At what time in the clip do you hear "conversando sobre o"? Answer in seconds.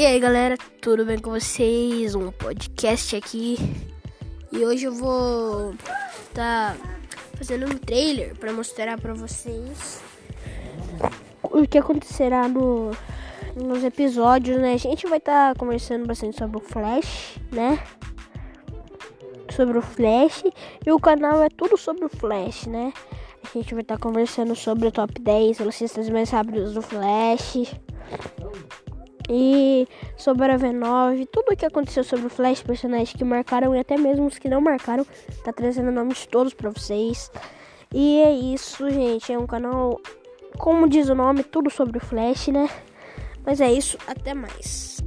24.02-24.92